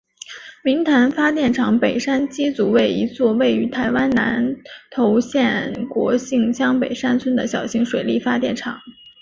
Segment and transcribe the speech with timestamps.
[0.63, 4.55] 明潭发电厂北山机组为一座位于台湾南
[4.89, 8.79] 投县国姓乡北山村的小型水力发电厂。